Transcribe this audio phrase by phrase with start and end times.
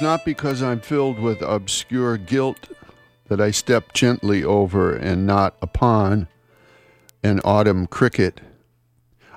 [0.00, 2.68] Not because I'm filled with obscure guilt
[3.28, 6.26] that I step gently over and not upon
[7.22, 8.40] an autumn cricket.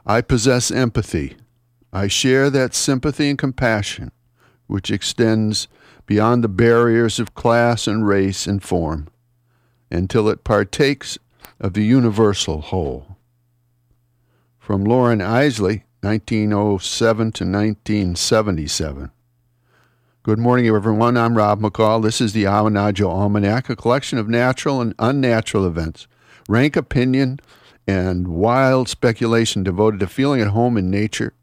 [0.06, 1.36] I possess empathy.
[1.92, 4.12] I share that sympathy and compassion
[4.68, 5.68] which extends
[6.06, 9.08] beyond the barriers of class and race and form
[9.92, 11.18] until it partakes
[11.60, 13.18] of the universal whole.
[14.58, 19.12] From Loren Eiseley, 1907 to 1977.
[20.26, 21.18] Good morning, everyone.
[21.18, 22.02] I'm Rob McCall.
[22.02, 26.08] This is the Awanadjo Almanac, a collection of natural and unnatural events,
[26.48, 27.42] rank opinion,
[27.86, 31.34] and wild speculation devoted to feeling at home in nature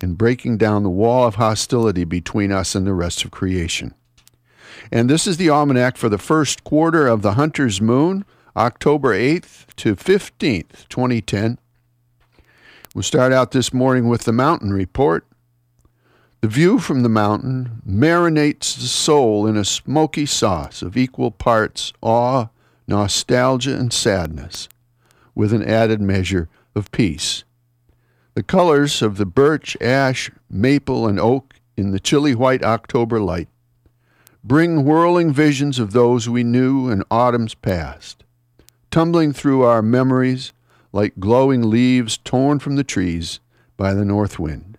[0.00, 3.94] and breaking down the wall of hostility between us and the rest of creation.
[4.90, 8.24] And this is the almanac for the first quarter of the Hunter's Moon,
[8.56, 11.56] October 8th to 15th, 2010.
[12.96, 15.24] We'll start out this morning with the mountain report.
[16.40, 21.92] The view from the mountain marinates the soul in a smoky sauce of equal parts
[22.00, 22.46] awe,
[22.86, 24.68] nostalgia, and sadness,
[25.34, 27.42] with an added measure of peace.
[28.34, 33.48] The colors of the birch, ash, maple, and oak in the chilly white October light
[34.44, 38.22] bring whirling visions of those we knew in autumns past,
[38.92, 40.52] tumbling through our memories
[40.92, 43.40] like glowing leaves torn from the trees
[43.76, 44.78] by the north wind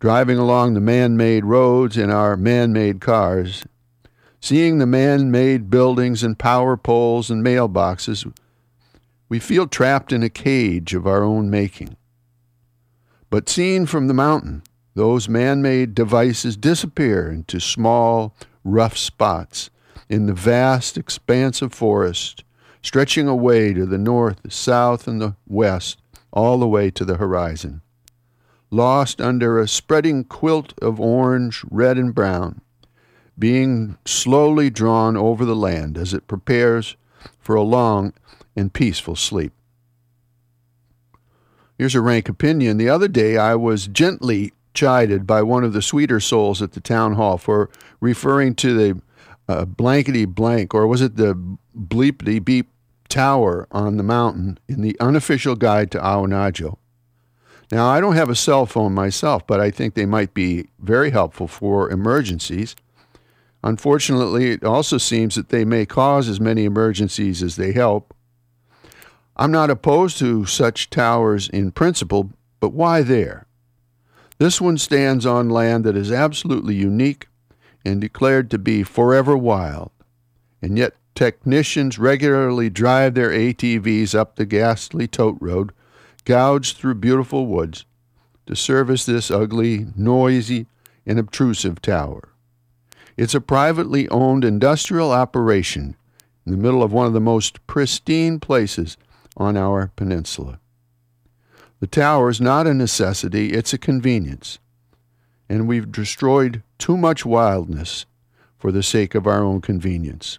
[0.00, 3.66] driving along the man made roads in our man made cars,
[4.40, 8.32] seeing the man made buildings and power poles and mailboxes,
[9.28, 11.96] we feel trapped in a cage of our own making.
[13.28, 14.62] But seen from the mountain,
[14.94, 19.68] those man made devices disappear into small, rough spots
[20.08, 22.42] in the vast expanse of forest,
[22.82, 26.00] stretching away to the north, the south, and the west,
[26.32, 27.82] all the way to the horizon
[28.70, 32.60] lost under a spreading quilt of orange, red, and brown,
[33.38, 36.96] being slowly drawn over the land as it prepares
[37.38, 38.12] for a long
[38.54, 39.52] and peaceful sleep.
[41.78, 42.76] Here's a rank opinion.
[42.76, 46.80] The other day I was gently chided by one of the sweeter souls at the
[46.80, 47.70] town hall for
[48.00, 49.02] referring to the
[49.48, 51.34] uh, blankety blank, or was it the
[51.76, 52.68] bleepity beep
[53.10, 56.78] tower on the mountain in the unofficial guide to Awanadjo.
[57.70, 61.10] Now, I don't have a cell phone myself, but I think they might be very
[61.10, 62.74] helpful for emergencies.
[63.62, 68.12] Unfortunately, it also seems that they may cause as many emergencies as they help.
[69.36, 73.46] I'm not opposed to such towers in principle, but why there?
[74.38, 77.28] This one stands on land that is absolutely unique
[77.84, 79.90] and declared to be forever wild,
[80.60, 85.72] and yet technicians regularly drive their ATVs up the ghastly tote road
[86.20, 87.84] gouged through beautiful woods
[88.46, 90.66] to service this ugly, noisy,
[91.06, 92.30] and obtrusive tower.
[93.16, 95.96] It's a privately owned industrial operation
[96.46, 98.96] in the middle of one of the most pristine places
[99.36, 100.58] on our peninsula.
[101.80, 104.58] The tower is not a necessity, it's a convenience.
[105.48, 108.06] And we've destroyed too much wildness
[108.58, 110.38] for the sake of our own convenience.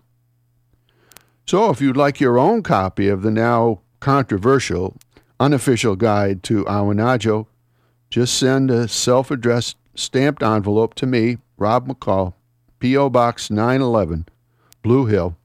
[1.45, 4.95] So, if you'd like your own copy of the now controversial
[5.41, 7.47] unofficial guide to Awanadjo,
[8.11, 12.33] just send a self addressed stamped envelope to me, Rob McCall,
[12.79, 13.09] P.O.
[13.09, 14.27] Box 911,
[14.83, 15.35] Blue Hill,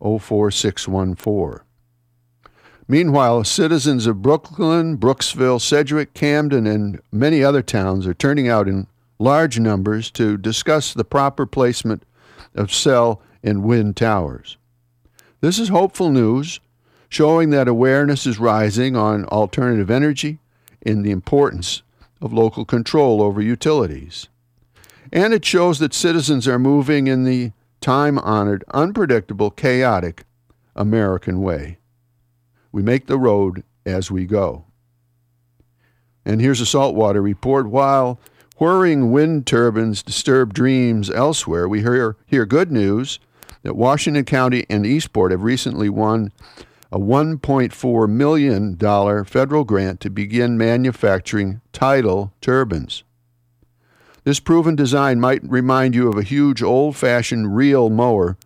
[0.00, 1.64] 04614.
[2.86, 8.86] Meanwhile, citizens of Brooklin, Brooksville, Sedgwick, Camden, and many other towns are turning out in
[9.18, 12.04] large numbers to discuss the proper placement
[12.54, 14.58] of cell and wind towers.
[15.40, 16.60] This is hopeful news
[17.14, 20.40] showing that awareness is rising on alternative energy
[20.82, 21.82] and the importance
[22.20, 24.28] of local control over utilities.
[25.12, 30.24] And it shows that citizens are moving in the time honored, unpredictable, chaotic
[30.74, 31.78] American way.
[32.72, 34.64] We make the road as we go.
[36.24, 37.68] And here's a saltwater report.
[37.68, 38.18] While
[38.56, 43.20] whirring wind turbines disturb dreams elsewhere, we hear, hear good news
[43.62, 46.32] that Washington County and Eastport have recently won
[46.92, 53.04] a $1.4 million federal grant to begin manufacturing tidal turbines.
[54.24, 58.38] This proven design might remind you of a huge old fashioned reel mower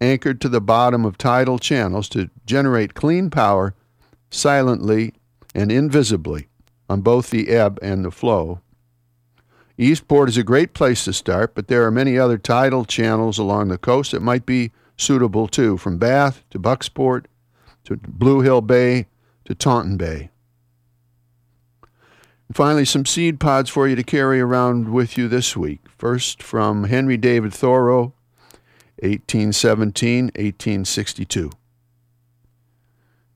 [0.00, 3.74] anchored to the bottom of tidal channels to generate clean power
[4.30, 5.12] silently
[5.54, 6.48] and invisibly
[6.88, 8.60] on both the ebb and the flow.
[9.76, 13.68] Eastport is a great place to start, but there are many other tidal channels along
[13.68, 17.26] the coast that might be suitable too, from Bath to Bucksport
[17.88, 19.06] to Blue Hill Bay
[19.46, 20.30] to Taunton Bay.
[22.48, 25.80] And finally, some seed pods for you to carry around with you this week.
[25.96, 28.12] First, from Henry David Thoreau,
[29.00, 31.50] 1817 1862.